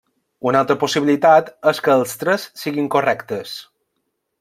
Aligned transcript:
Una 0.51 0.61
altra 0.63 0.77
possibilitat 0.83 1.53
és 1.73 1.83
que 1.89 1.93
els 2.01 2.17
tres 2.25 2.49
siguin 2.65 2.91
correctes. 2.97 3.57